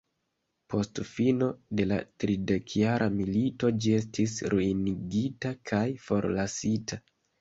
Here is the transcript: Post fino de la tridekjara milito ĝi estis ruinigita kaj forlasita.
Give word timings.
Post 0.73 1.01
fino 1.09 1.49
de 1.81 1.85
la 1.91 1.99
tridekjara 2.23 3.09
milito 3.19 3.71
ĝi 3.85 3.93
estis 3.99 4.35
ruinigita 4.55 5.53
kaj 5.73 5.87
forlasita. 6.07 7.01